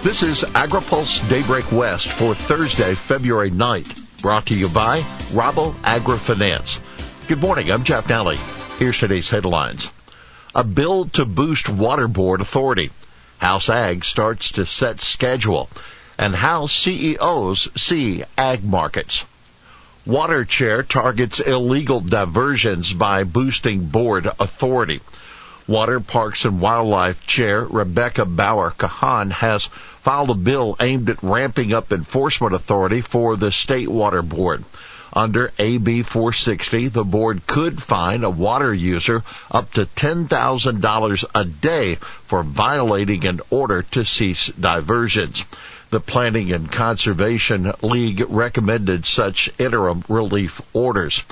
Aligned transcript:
This 0.00 0.22
is 0.22 0.42
AgriPulse 0.42 1.28
Daybreak 1.28 1.72
West 1.72 2.06
for 2.06 2.32
Thursday, 2.32 2.94
February 2.94 3.50
9th, 3.50 4.22
brought 4.22 4.46
to 4.46 4.54
you 4.54 4.68
by 4.68 5.00
Rabo 5.32 5.72
AgriFinance. 5.82 6.78
Good 7.26 7.40
morning, 7.40 7.68
I'm 7.68 7.82
Jeff 7.82 8.06
Nalley. 8.06 8.36
Here's 8.78 8.96
today's 8.96 9.28
headlines. 9.28 9.88
A 10.54 10.62
bill 10.62 11.06
to 11.14 11.24
boost 11.24 11.68
water 11.68 12.06
board 12.06 12.40
authority. 12.40 12.92
House 13.38 13.68
Ag 13.68 14.04
starts 14.04 14.52
to 14.52 14.66
set 14.66 15.00
schedule. 15.00 15.68
And 16.16 16.34
how 16.34 16.68
CEOs 16.68 17.68
see 17.76 18.22
ag 18.38 18.64
markets. 18.64 19.24
Water 20.06 20.44
Chair 20.44 20.84
targets 20.84 21.40
illegal 21.40 22.00
diversions 22.00 22.92
by 22.92 23.24
boosting 23.24 23.86
board 23.86 24.26
authority. 24.38 25.00
Water 25.68 26.00
Parks 26.00 26.46
and 26.46 26.62
Wildlife 26.62 27.26
Chair 27.26 27.62
Rebecca 27.62 28.24
Bauer 28.24 28.70
Kahan 28.70 29.30
has 29.30 29.66
filed 30.00 30.30
a 30.30 30.34
bill 30.34 30.74
aimed 30.80 31.10
at 31.10 31.22
ramping 31.22 31.74
up 31.74 31.92
enforcement 31.92 32.54
authority 32.54 33.02
for 33.02 33.36
the 33.36 33.52
State 33.52 33.88
Water 33.90 34.22
Board. 34.22 34.64
Under 35.12 35.52
AB 35.58 36.04
460, 36.04 36.88
the 36.88 37.04
board 37.04 37.46
could 37.46 37.82
fine 37.82 38.24
a 38.24 38.30
water 38.30 38.72
user 38.72 39.22
up 39.50 39.70
to 39.74 39.84
$10,000 39.84 41.24
a 41.34 41.44
day 41.44 41.96
for 41.96 42.42
violating 42.42 43.26
an 43.26 43.42
order 43.50 43.82
to 43.82 44.06
cease 44.06 44.46
diversions. 44.46 45.44
The 45.90 46.00
Planning 46.00 46.50
and 46.50 46.72
Conservation 46.72 47.72
League 47.82 48.24
recommended 48.26 49.04
such 49.04 49.50
interim 49.58 50.02
relief 50.08 50.62
orders. 50.72 51.22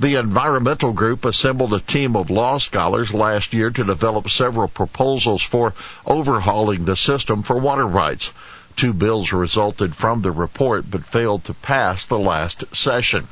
The 0.00 0.14
environmental 0.14 0.92
group 0.92 1.24
assembled 1.24 1.74
a 1.74 1.80
team 1.80 2.14
of 2.14 2.30
law 2.30 2.58
scholars 2.58 3.12
last 3.12 3.52
year 3.52 3.70
to 3.70 3.82
develop 3.82 4.30
several 4.30 4.68
proposals 4.68 5.42
for 5.42 5.74
overhauling 6.06 6.84
the 6.84 6.96
system 6.96 7.42
for 7.42 7.58
water 7.58 7.86
rights. 7.86 8.32
Two 8.76 8.92
bills 8.92 9.32
resulted 9.32 9.96
from 9.96 10.22
the 10.22 10.30
report 10.30 10.88
but 10.88 11.04
failed 11.04 11.42
to 11.46 11.54
pass 11.54 12.04
the 12.04 12.18
last 12.18 12.76
session. 12.76 13.26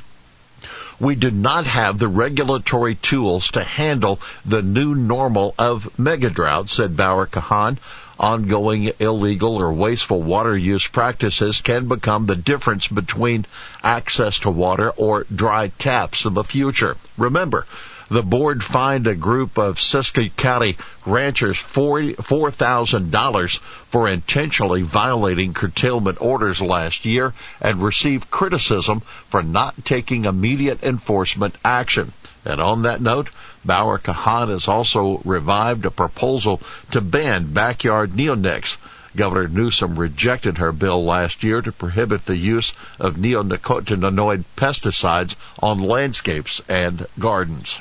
We 0.99 1.15
do 1.15 1.31
not 1.31 1.67
have 1.67 1.99
the 1.99 2.09
regulatory 2.09 2.95
tools 2.95 3.49
to 3.51 3.63
handle 3.63 4.19
the 4.43 4.61
new 4.61 4.93
normal 4.93 5.55
of 5.57 5.89
megadrought, 5.97 6.69
said 6.69 6.97
Bauer 6.97 7.27
Kahan 7.27 7.77
ongoing 8.19 8.91
illegal 8.99 9.57
or 9.57 9.73
wasteful 9.73 10.21
water 10.21 10.57
use 10.57 10.87
practices 10.87 11.61
can 11.61 11.87
become 11.87 12.25
the 12.25 12.35
difference 12.35 12.87
between 12.87 13.45
access 13.83 14.39
to 14.39 14.49
water 14.49 14.89
or 14.91 15.25
dry 15.33 15.67
taps 15.79 16.25
in 16.25 16.33
the 16.33 16.43
future. 16.43 16.95
Remember, 17.17 17.65
the 18.09 18.23
board 18.23 18.63
fined 18.63 19.05
a 19.05 19.15
group 19.15 19.57
of 19.57 19.77
Siskiyou 19.77 20.33
County 20.37 20.77
ranchers 21.05 21.57
$4,000 21.57 23.57
for 23.89 24.07
intentionally 24.07 24.81
violating 24.81 25.53
curtailment 25.53 26.21
orders 26.21 26.61
last 26.61 27.05
year 27.05 27.33
and 27.59 27.81
received 27.81 28.31
criticism 28.31 29.01
for 29.29 29.43
not 29.43 29.75
taking 29.83 30.23
immediate 30.23 30.83
enforcement 30.83 31.55
action. 31.65 32.13
And 32.47 32.61
on 32.61 32.83
that 32.83 33.01
note, 33.01 33.29
Bauer 33.65 33.99
Kahan 33.99 34.47
has 34.47 34.69
also 34.69 35.21
revived 35.25 35.85
a 35.85 35.91
proposal 35.91 36.61
to 36.91 37.01
ban 37.01 37.51
backyard 37.51 38.13
neonics. 38.13 38.77
Governor 39.17 39.49
Newsom 39.49 39.99
rejected 39.99 40.57
her 40.59 40.71
bill 40.71 41.03
last 41.03 41.43
year 41.43 41.61
to 41.61 41.73
prohibit 41.73 42.25
the 42.25 42.37
use 42.37 42.71
of 43.01 43.15
neonicotinoid 43.17 44.45
pesticides 44.55 45.35
on 45.61 45.81
landscapes 45.81 46.61
and 46.69 47.05
gardens. 47.19 47.79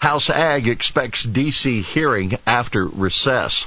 House 0.00 0.28
Ag 0.28 0.68
expects 0.68 1.24
DC 1.24 1.82
hearing 1.82 2.36
after 2.46 2.84
recess. 2.84 3.64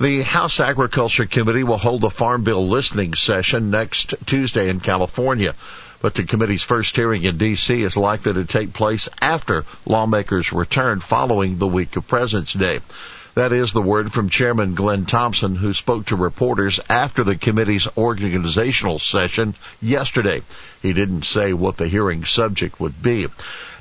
The 0.00 0.22
House 0.22 0.58
Agriculture 0.58 1.26
Committee 1.26 1.62
will 1.62 1.78
hold 1.78 2.02
a 2.02 2.10
Farm 2.10 2.42
Bill 2.42 2.66
listening 2.66 3.14
session 3.14 3.70
next 3.70 4.14
Tuesday 4.26 4.68
in 4.68 4.80
California. 4.80 5.54
But 6.02 6.14
the 6.14 6.24
committee's 6.24 6.64
first 6.64 6.96
hearing 6.96 7.22
in 7.22 7.38
D.C. 7.38 7.80
is 7.80 7.96
likely 7.96 8.34
to 8.34 8.44
take 8.44 8.72
place 8.72 9.08
after 9.20 9.64
lawmakers 9.86 10.52
return 10.52 10.98
following 10.98 11.58
the 11.58 11.68
week 11.68 11.96
of 11.96 12.08
President's 12.08 12.52
Day. 12.52 12.80
That 13.34 13.52
is 13.52 13.72
the 13.72 13.80
word 13.80 14.12
from 14.12 14.28
Chairman 14.28 14.74
Glenn 14.74 15.06
Thompson, 15.06 15.54
who 15.54 15.72
spoke 15.72 16.06
to 16.06 16.16
reporters 16.16 16.80
after 16.90 17.24
the 17.24 17.36
committee's 17.36 17.88
organizational 17.96 18.98
session 18.98 19.54
yesterday. 19.80 20.42
He 20.82 20.92
didn't 20.92 21.24
say 21.24 21.54
what 21.54 21.78
the 21.78 21.88
hearing 21.88 22.26
subject 22.26 22.78
would 22.78 23.00
be. 23.00 23.28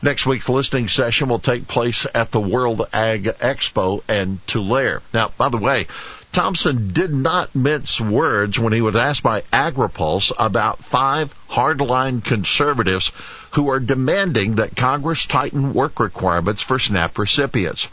Next 0.02 0.26
week's 0.26 0.48
listening 0.48 0.88
session 0.88 1.28
will 1.28 1.40
take 1.40 1.68
place 1.68 2.06
at 2.14 2.32
the 2.32 2.40
World 2.40 2.88
Ag 2.94 3.24
Expo 3.24 4.08
in 4.10 4.40
Tulare. 4.48 5.02
Now, 5.14 5.32
by 5.38 5.50
the 5.50 5.58
way, 5.58 5.88
Thompson 6.32 6.94
did 6.94 7.14
not 7.14 7.54
mince 7.56 8.00
words 8.00 8.58
when 8.58 8.72
he 8.72 8.80
was 8.80 8.96
asked 8.96 9.22
by 9.22 9.42
AgriPulse 9.52 10.32
about 10.40 10.84
five 10.84 11.34
hardline 11.50 12.24
conservatives 12.24 13.12
who 13.52 13.70
are 13.70 13.82
demanding 13.82 14.56
that 14.56 14.76
Congress 14.76 15.26
tighten 15.26 15.74
work 15.74 16.00
requirements 16.00 16.62
for 16.62 16.80
SNAP 16.80 17.18
recipients. 17.18 17.88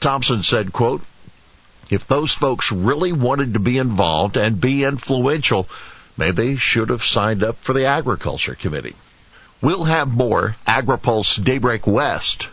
Thompson 0.00 0.42
said, 0.42 0.70
quote, 0.72 1.02
if 1.88 2.06
those 2.06 2.34
folks 2.34 2.70
really 2.70 3.12
wanted 3.12 3.54
to 3.54 3.58
be 3.58 3.78
involved 3.78 4.36
and 4.36 4.60
be 4.60 4.84
influential, 4.84 5.66
maybe 6.18 6.36
they 6.36 6.56
should 6.56 6.90
have 6.90 7.02
signed 7.02 7.42
up 7.42 7.56
for 7.56 7.72
the 7.72 7.86
Agriculture 7.86 8.54
Committee. 8.54 8.96
We'll 9.62 9.84
have 9.84 10.14
more 10.14 10.56
AgriPulse 10.66 11.42
Daybreak 11.42 11.86
West 11.86 12.48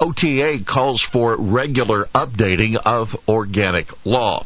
OTA 0.00 0.64
calls 0.64 1.00
for 1.00 1.36
regular 1.36 2.06
updating 2.06 2.74
of 2.74 3.16
organic 3.28 3.86
law. 4.04 4.44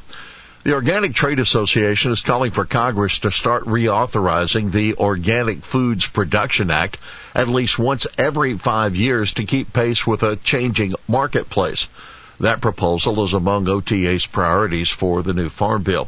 The 0.65 0.75
Organic 0.75 1.15
Trade 1.15 1.39
Association 1.39 2.13
is 2.13 2.21
calling 2.21 2.51
for 2.51 2.67
Congress 2.67 3.21
to 3.21 3.31
start 3.31 3.65
reauthorizing 3.65 4.71
the 4.71 4.97
Organic 4.97 5.65
Foods 5.65 6.07
Production 6.07 6.71
Act 6.71 6.99
at 7.35 7.49
least 7.49 7.79
once 7.79 8.07
every 8.19 8.59
five 8.59 8.97
years 8.97 9.33
to 9.35 9.45
keep 9.45 9.73
pace 9.73 10.07
with 10.07 10.23
a 10.23 10.37
changing 10.37 10.93
marketplace. 11.09 11.89
That 12.41 12.61
proposal 12.61 13.25
is 13.25 13.33
among 13.33 13.67
OTA's 13.67 14.27
priorities 14.27 14.91
for 14.91 15.23
the 15.23 15.33
new 15.33 15.49
Farm 15.49 15.85
Bill. 15.85 16.07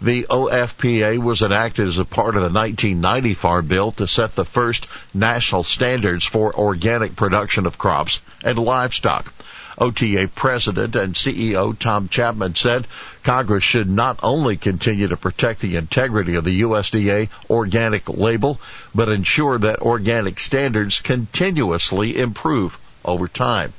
The 0.00 0.26
OFPA 0.30 1.18
was 1.18 1.42
enacted 1.42 1.88
as 1.88 1.98
a 1.98 2.04
part 2.04 2.36
of 2.36 2.42
the 2.42 2.50
1990 2.50 3.34
Farm 3.34 3.66
Bill 3.66 3.90
to 3.92 4.06
set 4.06 4.36
the 4.36 4.44
first 4.44 4.86
national 5.12 5.64
standards 5.64 6.24
for 6.24 6.54
organic 6.54 7.16
production 7.16 7.66
of 7.66 7.78
crops 7.78 8.20
and 8.44 8.58
livestock. 8.60 9.32
OTA 9.76 10.28
President 10.34 10.94
and 10.94 11.14
CEO 11.14 11.76
Tom 11.76 12.08
Chapman 12.08 12.54
said 12.54 12.86
Congress 13.24 13.64
should 13.64 13.90
not 13.90 14.20
only 14.22 14.56
continue 14.56 15.08
to 15.08 15.16
protect 15.16 15.60
the 15.60 15.74
integrity 15.74 16.36
of 16.36 16.44
the 16.44 16.62
USDA 16.62 17.28
organic 17.50 18.08
label, 18.08 18.60
but 18.94 19.08
ensure 19.08 19.58
that 19.58 19.80
organic 19.82 20.38
standards 20.38 21.00
continuously 21.00 22.18
improve 22.20 22.78
over 23.04 23.26
time. 23.26 23.72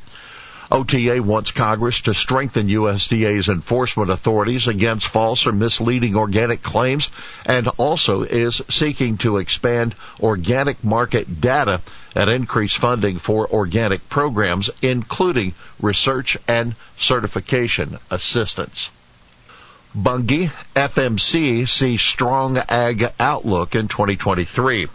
OTA 0.71 1.19
wants 1.23 1.49
Congress 1.51 2.01
to 2.01 2.13
strengthen 2.13 2.67
USDA's 2.67 3.47
enforcement 3.49 4.11
authorities 4.11 4.67
against 4.67 5.07
false 5.07 5.47
or 5.47 5.51
misleading 5.51 6.15
organic 6.15 6.61
claims 6.61 7.09
and 7.43 7.67
also 7.77 8.21
is 8.21 8.61
seeking 8.69 9.17
to 9.17 9.37
expand 9.37 9.95
organic 10.19 10.83
market 10.83 11.41
data 11.41 11.81
and 12.13 12.29
increase 12.29 12.73
funding 12.75 13.17
for 13.17 13.47
organic 13.51 14.07
programs, 14.09 14.69
including 14.81 15.55
research 15.81 16.37
and 16.47 16.75
certification 16.99 17.97
assistance. 18.11 18.91
Bunge 19.95 20.51
FMC 20.75 21.67
sees 21.67 22.01
strong 22.03 22.57
ag 22.69 23.11
outlook 23.19 23.73
in 23.73 23.87
2023. 23.87 24.87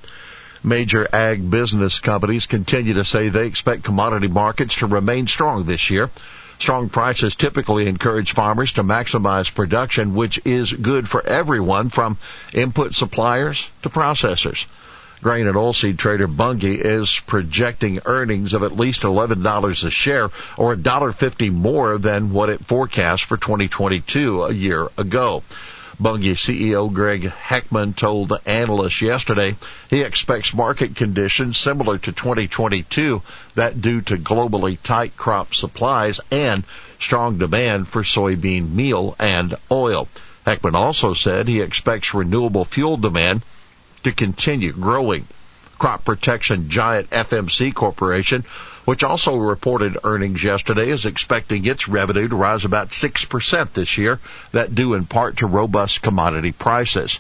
Major 0.65 1.07
ag 1.13 1.51
business 1.51 2.01
companies 2.01 2.47
continue 2.47 2.95
to 2.95 3.05
say 3.05 3.29
they 3.29 3.47
expect 3.47 3.85
commodity 3.85 4.29
markets 4.29 4.77
to 4.77 4.87
remain 4.87 5.27
strong 5.27 5.65
this 5.67 5.91
year. 5.91 6.09
Strong 6.59 6.89
prices 6.89 7.35
typically 7.35 7.87
encourage 7.87 8.33
farmers 8.33 8.73
to 8.73 8.83
maximize 8.83 9.55
production, 9.55 10.15
which 10.15 10.41
is 10.47 10.73
good 10.73 11.07
for 11.07 11.23
everyone 11.27 11.91
from 11.91 12.17
input 12.55 12.95
suppliers 12.95 13.67
to 13.83 13.91
processors. 13.91 14.65
Grain 15.23 15.47
and 15.47 15.57
oilseed 15.57 15.99
trader 15.99 16.27
Bunge 16.27 16.65
is 16.65 17.21
projecting 17.27 18.01
earnings 18.07 18.55
of 18.55 18.63
at 18.63 18.77
least 18.77 19.03
$11 19.03 19.85
a 19.85 19.91
share 19.91 20.31
or 20.57 20.77
$1.50 20.77 21.53
more 21.53 21.99
than 21.99 22.33
what 22.33 22.49
it 22.51 22.65
forecast 22.65 23.25
for 23.25 23.37
2022 23.37 24.45
a 24.45 24.53
year 24.53 24.89
ago. 24.97 25.43
Bunge 26.01 26.35
CEO 26.35 26.93
Greg 26.93 27.23
Heckman 27.23 27.95
told 27.95 28.33
analysts 28.45 29.01
yesterday 29.01 29.55
he 29.89 30.03
expects 30.03 30.53
market 30.53 30.97
conditions 30.97 31.57
similar 31.57 31.99
to 31.99 32.11
2022 32.11 33.23
that 33.55 33.81
due 33.81 34.01
to 34.01 34.17
globally 34.17 34.77
tight 34.83 35.17
crop 35.17 35.55
supplies 35.55 36.19
and 36.31 36.65
strong 36.99 37.39
demand 37.39 37.87
for 37.87 38.03
soybean 38.03 38.71
meal 38.73 39.15
and 39.21 39.55
oil. 39.71 40.09
Heckman 40.45 40.75
also 40.75 41.15
said 41.15 41.47
he 41.47 41.61
expects 41.61 42.13
renewable 42.13 42.65
fuel 42.65 42.97
demand 42.97 43.43
to 44.03 44.13
continue 44.13 44.73
growing. 44.73 45.27
Crop 45.79 46.05
protection 46.05 46.69
giant 46.69 47.11
FMC 47.11 47.75
Corporation, 47.75 48.45
which 48.85 49.03
also 49.03 49.37
reported 49.37 49.99
earnings 50.05 50.43
yesterday, 50.43 50.89
is 50.89 51.05
expecting 51.05 51.65
its 51.65 51.89
revenue 51.89 52.29
to 52.29 52.37
rise 52.37 52.65
about 52.65 52.91
6% 52.91 53.73
this 53.73 53.99
year, 53.99 54.21
that 54.53 54.75
due 54.75 54.95
in 54.95 55.07
part 55.07 55.39
to 55.39 55.47
robust 55.47 56.03
commodity 56.03 56.53
prices. 56.53 57.19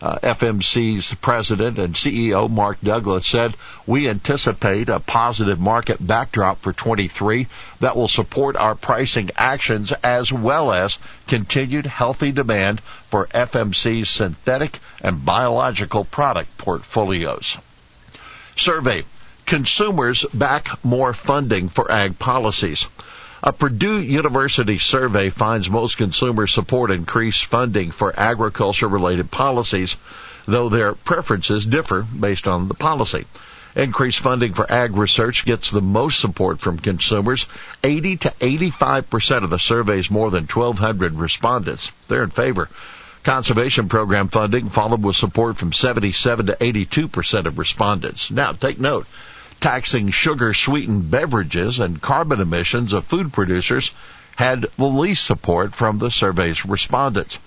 Uh, 0.00 0.18
FMC's 0.22 1.14
president 1.22 1.78
and 1.78 1.94
CEO 1.94 2.50
Mark 2.50 2.76
Douglas 2.84 3.26
said, 3.26 3.54
"We 3.86 4.10
anticipate 4.10 4.90
a 4.90 5.00
positive 5.00 5.58
market 5.58 6.06
backdrop 6.06 6.60
for 6.60 6.74
23 6.74 7.46
that 7.80 7.96
will 7.96 8.08
support 8.08 8.56
our 8.56 8.74
pricing 8.74 9.30
actions 9.38 9.92
as 10.04 10.30
well 10.30 10.70
as 10.70 10.98
continued 11.26 11.86
healthy 11.86 12.30
demand 12.30 12.82
for 13.08 13.26
FMC's 13.32 14.10
synthetic 14.10 14.80
and 15.00 15.24
biological 15.24 16.04
product 16.04 16.58
portfolios." 16.58 17.56
Survey: 18.56 19.04
Consumers 19.44 20.24
back 20.32 20.82
more 20.82 21.12
funding 21.12 21.68
for 21.68 21.92
ag 21.92 22.18
policies. 22.18 22.86
A 23.42 23.52
Purdue 23.52 24.00
University 24.00 24.78
survey 24.78 25.28
finds 25.28 25.68
most 25.68 25.98
consumers 25.98 26.52
support 26.52 26.90
increased 26.90 27.44
funding 27.44 27.90
for 27.90 28.18
agriculture 28.18 28.88
related 28.88 29.30
policies, 29.30 29.96
though 30.46 30.70
their 30.70 30.94
preferences 30.94 31.66
differ 31.66 32.02
based 32.02 32.48
on 32.48 32.68
the 32.68 32.74
policy. 32.74 33.26
Increased 33.76 34.20
funding 34.20 34.54
for 34.54 34.72
ag 34.72 34.96
research 34.96 35.44
gets 35.44 35.70
the 35.70 35.82
most 35.82 36.18
support 36.18 36.58
from 36.58 36.78
consumers. 36.78 37.44
80 37.84 38.16
to 38.16 38.30
85% 38.40 39.44
of 39.44 39.50
the 39.50 39.58
survey's 39.58 40.10
more 40.10 40.30
than 40.30 40.46
1,200 40.46 41.12
respondents, 41.12 41.92
they're 42.08 42.22
in 42.22 42.30
favor. 42.30 42.70
Conservation 43.26 43.88
program 43.88 44.28
funding 44.28 44.68
followed 44.68 45.02
with 45.02 45.16
support 45.16 45.56
from 45.56 45.72
77 45.72 46.46
to 46.46 46.54
82% 46.54 47.46
of 47.46 47.58
respondents. 47.58 48.30
Now, 48.30 48.52
take 48.52 48.78
note 48.78 49.08
taxing 49.60 50.10
sugar 50.10 50.54
sweetened 50.54 51.10
beverages 51.10 51.80
and 51.80 52.00
carbon 52.00 52.40
emissions 52.40 52.92
of 52.92 53.04
food 53.04 53.32
producers 53.32 53.90
had 54.36 54.66
the 54.76 54.84
least 54.84 55.24
support 55.24 55.74
from 55.74 55.98
the 55.98 56.12
survey's 56.12 56.64
respondents. 56.64 57.38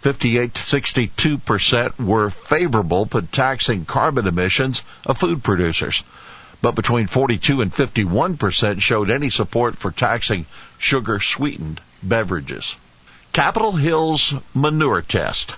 58 0.00 0.54
to 0.54 0.62
62 0.62 1.36
percent 1.36 2.00
were 2.00 2.30
favorable 2.30 3.04
to 3.04 3.20
taxing 3.20 3.84
carbon 3.84 4.26
emissions 4.26 4.80
of 5.04 5.18
food 5.18 5.42
producers. 5.42 6.02
But 6.62 6.74
between 6.74 7.06
42 7.06 7.60
and 7.60 7.74
51 7.74 8.38
percent 8.38 8.80
showed 8.80 9.10
any 9.10 9.28
support 9.28 9.76
for 9.76 9.90
taxing 9.90 10.46
sugar 10.78 11.20
sweetened 11.20 11.82
beverages. 12.02 12.74
Capitol 13.32 13.72
Hill's 13.72 14.34
manure 14.54 15.02
test. 15.02 15.54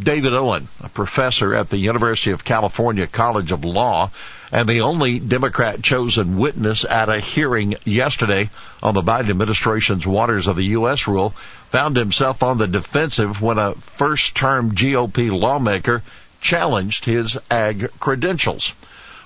David 0.00 0.32
Owen, 0.32 0.68
a 0.82 0.88
professor 0.88 1.54
at 1.54 1.68
the 1.68 1.76
University 1.76 2.30
of 2.30 2.44
California 2.44 3.06
College 3.06 3.52
of 3.52 3.64
Law 3.64 4.10
and 4.50 4.68
the 4.68 4.82
only 4.82 5.18
Democrat 5.18 5.82
chosen 5.82 6.38
witness 6.38 6.84
at 6.84 7.08
a 7.08 7.20
hearing 7.20 7.74
yesterday 7.84 8.50
on 8.82 8.94
the 8.94 9.02
Biden 9.02 9.30
administration's 9.30 10.06
Waters 10.06 10.46
of 10.46 10.56
the 10.56 10.66
U.S. 10.76 11.06
rule, 11.06 11.30
found 11.70 11.96
himself 11.96 12.42
on 12.42 12.58
the 12.58 12.66
defensive 12.66 13.40
when 13.40 13.58
a 13.58 13.74
first 13.74 14.34
term 14.34 14.72
GOP 14.72 15.30
lawmaker 15.30 16.02
challenged 16.40 17.04
his 17.04 17.38
ag 17.50 17.90
credentials. 17.98 18.72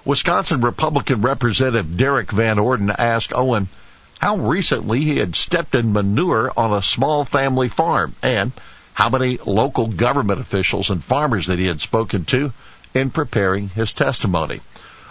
Wisconsin 0.04 0.60
Republican 0.60 1.22
Representative 1.22 1.96
Derrick 1.96 2.30
Van 2.30 2.58
Orden 2.58 2.90
asked 2.90 3.32
Owen 3.34 3.68
how 4.18 4.36
recently 4.36 5.00
he 5.00 5.18
had 5.18 5.36
stepped 5.36 5.74
in 5.74 5.92
manure 5.92 6.52
on 6.56 6.72
a 6.72 6.82
small 6.82 7.24
family 7.24 7.68
farm 7.68 8.14
and 8.22 8.52
how 8.94 9.10
many 9.10 9.38
local 9.44 9.86
government 9.88 10.40
officials 10.40 10.90
and 10.90 11.04
farmers 11.04 11.46
that 11.46 11.58
he 11.58 11.66
had 11.66 11.80
spoken 11.80 12.24
to 12.24 12.52
in 12.94 13.10
preparing 13.10 13.68
his 13.68 13.92
testimony. 13.92 14.60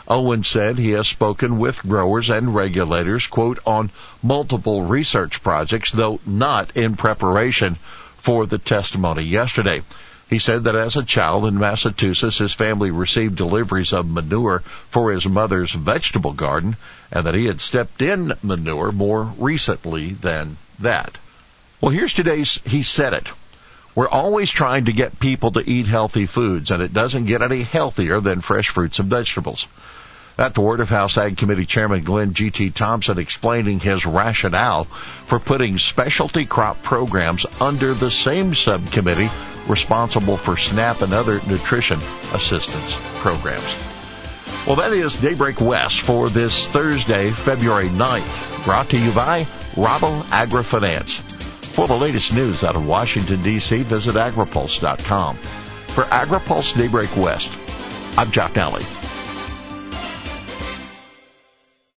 Owen 0.07 0.43
said 0.43 0.77
he 0.77 0.91
has 0.91 1.07
spoken 1.07 1.57
with 1.57 1.81
growers 1.81 2.29
and 2.29 2.53
regulators, 2.53 3.27
quote, 3.27 3.59
on 3.65 3.89
multiple 4.21 4.83
research 4.83 5.41
projects, 5.41 5.91
though 5.91 6.19
not 6.25 6.75
in 6.77 6.95
preparation 6.95 7.75
for 8.17 8.45
the 8.45 8.57
testimony 8.57 9.23
yesterday. 9.23 9.81
He 10.29 10.39
said 10.39 10.63
that 10.63 10.75
as 10.75 10.95
a 10.95 11.03
child 11.03 11.45
in 11.45 11.59
Massachusetts, 11.59 12.39
his 12.39 12.53
family 12.53 12.89
received 12.89 13.35
deliveries 13.35 13.93
of 13.93 14.09
manure 14.09 14.63
for 14.89 15.11
his 15.11 15.25
mother's 15.25 15.71
vegetable 15.71 16.33
garden, 16.33 16.77
and 17.11 17.25
that 17.25 17.35
he 17.35 17.45
had 17.45 17.61
stepped 17.61 18.01
in 18.01 18.33
manure 18.41 18.91
more 18.91 19.31
recently 19.37 20.13
than 20.13 20.57
that. 20.79 21.17
Well, 21.79 21.91
here's 21.91 22.13
today's 22.13 22.59
He 22.65 22.81
Said 22.81 23.13
It. 23.13 23.27
We're 23.93 24.09
always 24.09 24.49
trying 24.49 24.85
to 24.85 24.93
get 24.93 25.19
people 25.19 25.51
to 25.51 25.69
eat 25.69 25.87
healthy 25.87 26.25
foods, 26.25 26.71
and 26.71 26.81
it 26.81 26.93
doesn't 26.93 27.25
get 27.25 27.41
any 27.41 27.61
healthier 27.61 28.19
than 28.19 28.41
fresh 28.41 28.69
fruits 28.69 28.99
and 28.99 29.09
vegetables. 29.09 29.67
At 30.37 30.53
the 30.53 30.59
Word 30.59 30.81
of 30.81 30.89
House 30.89 31.17
Ag 31.17 31.37
Committee 31.37 31.65
Chairman 31.65 32.03
Glenn 32.03 32.33
G.T. 32.33 32.71
Thompson 32.71 33.17
explaining 33.17 33.79
his 33.79 34.05
rationale 34.05 34.83
for 34.83 35.39
putting 35.39 35.77
specialty 35.77 36.45
crop 36.45 36.83
programs 36.83 37.45
under 37.61 37.93
the 37.93 38.11
same 38.11 38.53
subcommittee 38.53 39.29
responsible 39.69 40.35
for 40.35 40.57
SNAP 40.57 41.01
and 41.03 41.13
other 41.13 41.39
nutrition 41.47 41.99
assistance 42.33 42.97
programs. 43.21 43.63
Well, 44.67 44.75
that 44.75 44.91
is 44.91 45.15
Daybreak 45.21 45.61
West 45.61 46.01
for 46.01 46.27
this 46.27 46.67
Thursday, 46.67 47.31
February 47.31 47.87
9th, 47.87 48.65
brought 48.65 48.89
to 48.89 48.99
you 48.99 49.13
by 49.13 49.43
Rabo 49.75 50.21
AgriFinance. 50.31 51.21
For 51.75 51.87
the 51.87 51.95
latest 51.95 52.33
news 52.33 52.61
out 52.61 52.75
of 52.75 52.85
Washington, 52.85 53.41
D.C., 53.41 53.83
visit 53.83 54.15
agripulse.com. 54.15 55.35
For 55.37 56.03
AgriPulse 56.03 56.75
Daybreak 56.77 57.15
West, 57.15 57.51
I'm 58.17 58.31
Jeff 58.31 58.53
Nalley. 58.53 58.83